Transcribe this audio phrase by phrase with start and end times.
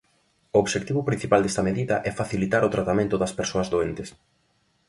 [0.55, 4.09] O obxectivo principal desta medida é facilitar o tratamento das persoas doentes.